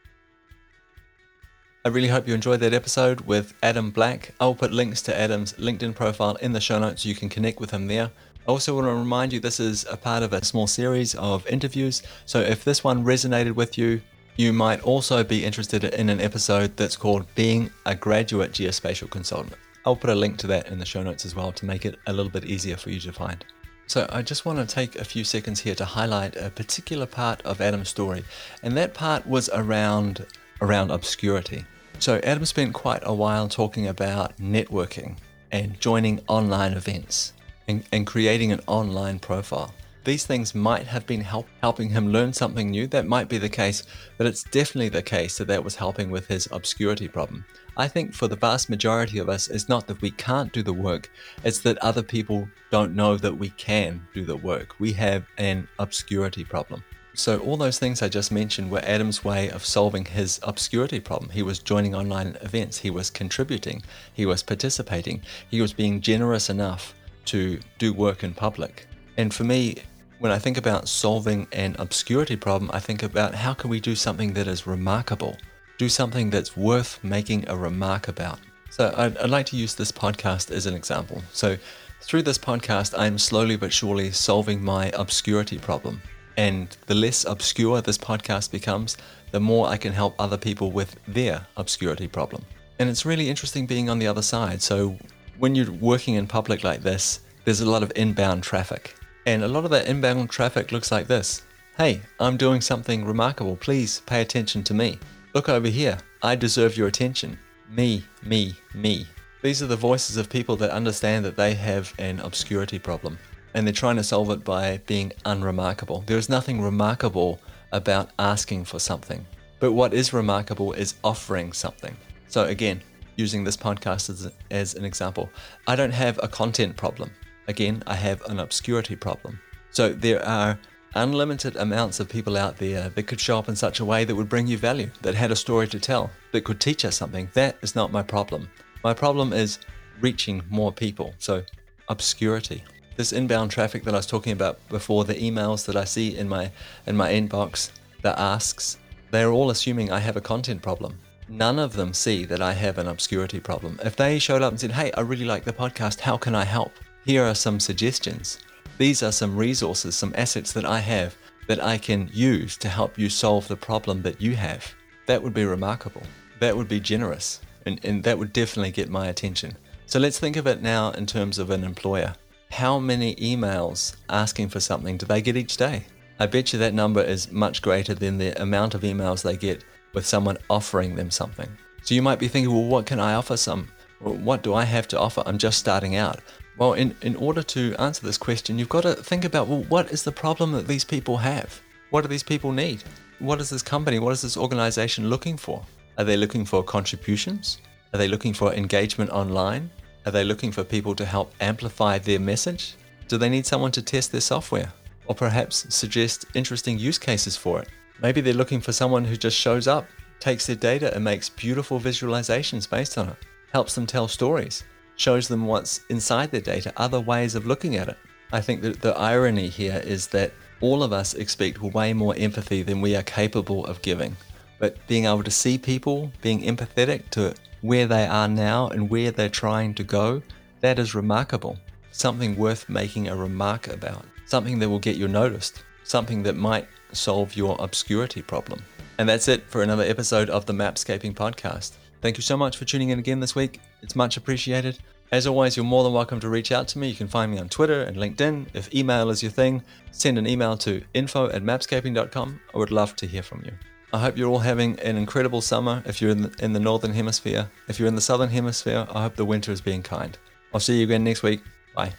[1.86, 4.34] I really hope you enjoyed that episode with Adam Black.
[4.42, 7.62] I'll put links to Adam's LinkedIn profile in the show notes so you can connect
[7.62, 8.12] with him there.
[8.46, 11.48] I also want to remind you this is a part of a small series of
[11.48, 12.04] interviews.
[12.26, 14.02] So if this one resonated with you,
[14.38, 19.56] you might also be interested in an episode that's called Being a Graduate Geospatial Consultant.
[19.84, 21.98] I'll put a link to that in the show notes as well to make it
[22.06, 23.44] a little bit easier for you to find.
[23.88, 27.42] So, I just want to take a few seconds here to highlight a particular part
[27.44, 28.24] of Adam's story,
[28.62, 30.26] and that part was around
[30.62, 31.66] around obscurity.
[31.98, 35.16] So, Adam spent quite a while talking about networking
[35.52, 37.34] and joining online events
[37.68, 39.74] and, and creating an online profile.
[40.08, 42.88] These things might have been help, helping him learn something new.
[42.88, 43.84] That might be the case,
[44.18, 47.44] but it's definitely the case that that was helping with his obscurity problem.
[47.76, 50.72] I think for the vast majority of us, it's not that we can't do the
[50.72, 51.12] work,
[51.44, 54.80] it's that other people don't know that we can do the work.
[54.80, 56.86] We have an obscurity problem.
[57.14, 61.32] So, all those things I just mentioned were Adam's way of solving his obscurity problem.
[61.32, 63.84] He was joining online events, he was contributing,
[64.14, 66.96] he was participating, he was being generous enough
[67.26, 68.88] to do work in public.
[69.18, 69.78] And for me,
[70.20, 73.96] when I think about solving an obscurity problem, I think about how can we do
[73.96, 75.38] something that is remarkable,
[75.78, 78.40] do something that's worth making a remark about.
[78.72, 81.22] So, I'd, I'd like to use this podcast as an example.
[81.32, 81.58] So,
[82.02, 86.02] through this podcast, I'm slowly but surely solving my obscurity problem.
[86.36, 88.98] And the less obscure this podcast becomes,
[89.32, 92.46] the more I can help other people with their obscurity problem.
[92.80, 94.62] And it's really interesting being on the other side.
[94.62, 94.98] So
[95.38, 98.97] when you're working in public like this, there's a lot of inbound traffic.
[99.28, 101.44] And a lot of that inbound traffic looks like this
[101.76, 103.58] Hey, I'm doing something remarkable.
[103.58, 105.00] Please pay attention to me.
[105.34, 105.98] Look over here.
[106.24, 107.38] I deserve your attention.
[107.70, 109.06] Me, me, me.
[109.42, 113.20] These are the voices of people that understand that they have an obscurity problem
[113.54, 116.06] and they're trying to solve it by being unremarkable.
[116.06, 117.42] There is nothing remarkable
[117.74, 119.26] about asking for something.
[119.60, 121.98] But what is remarkable is offering something.
[122.30, 122.82] So, again,
[123.18, 125.30] using this podcast as, as an example,
[125.68, 127.12] I don't have a content problem.
[127.48, 129.40] Again, I have an obscurity problem.
[129.72, 130.58] So, there are
[130.96, 134.16] unlimited amounts of people out there that could show up in such a way that
[134.16, 137.30] would bring you value, that had a story to tell, that could teach us something.
[137.34, 138.50] That is not my problem.
[138.84, 139.60] My problem is
[140.02, 141.14] reaching more people.
[141.20, 141.44] So,
[141.90, 142.64] obscurity
[142.98, 146.28] this inbound traffic that I was talking about before, the emails that I see in
[146.28, 146.52] my
[146.88, 147.70] in my inbox,
[148.02, 148.78] the asks,
[149.12, 150.98] they're all assuming I have a content problem.
[151.30, 153.80] None of them see that I have an obscurity problem.
[153.84, 156.00] If they showed up and said, "Hey, I really like the podcast.
[156.00, 156.72] How can I help?"
[157.08, 158.38] Here are some suggestions.
[158.78, 161.16] These are some resources, some assets that I have
[161.48, 164.76] that I can use to help you solve the problem that you have.
[165.06, 166.04] That would be remarkable.
[166.42, 167.40] That would be generous.
[167.66, 169.56] And, and that would definitely get my attention.
[169.86, 172.14] So let's think of it now in terms of an employer
[172.52, 175.86] how many emails asking for something do they get each day?
[176.20, 179.64] I bet you that number is much greater than the amount of emails they get
[179.94, 181.50] with someone offering them something.
[181.84, 183.70] So you might be thinking, well, what can I offer some?
[184.00, 185.24] what do I have to offer?
[185.26, 186.20] I'm just starting out.
[186.58, 189.92] Well, in, in order to answer this question, you've got to think about, well, what
[189.92, 191.62] is the problem that these people have?
[191.92, 192.84] What do these people need?
[193.20, 195.64] What is this company, what is this organization looking for?
[195.98, 197.60] Are they looking for contributions?
[197.94, 199.70] Are they looking for engagement online?
[200.06, 202.76] Are they looking for people to help amplify their message?
[203.08, 204.74] Do they need someone to test their software?
[205.06, 207.70] Or perhaps suggest interesting use cases for it?
[208.02, 209.88] Maybe they're looking for someone who just shows up,
[210.20, 213.18] takes their data, and makes beautiful visualizations based on it,
[213.54, 214.64] helps them tell stories,
[214.98, 217.98] shows them what's inside their data, other ways of looking at it.
[218.34, 222.64] I think that the irony here is that all of us expect way more empathy
[222.64, 224.18] than we are capable of giving.
[224.60, 229.12] But being able to see people, being empathetic to where they are now and where
[229.12, 230.22] they're trying to go,
[230.62, 231.58] that is remarkable.
[231.92, 234.06] Something worth making a remark about.
[234.26, 235.64] Something that will get you noticed.
[235.84, 238.64] Something that might solve your obscurity problem.
[238.98, 241.74] And that's it for another episode of the Mapscaping Podcast.
[242.02, 243.60] Thank you so much for tuning in again this week.
[243.82, 244.80] It's much appreciated.
[245.12, 246.90] As always, you're more than welcome to reach out to me.
[246.90, 248.48] You can find me on Twitter and LinkedIn.
[248.54, 252.40] If email is your thing, send an email to info at mapscaping.com.
[252.54, 253.54] I would love to hear from you.
[253.94, 256.94] I hope you're all having an incredible summer if you're in the, in the northern
[256.94, 257.50] hemisphere.
[257.70, 260.18] If you're in the southern hemisphere, I hope the winter is being kind.
[260.54, 261.42] I'll see you again next week.
[261.74, 261.94] Bye.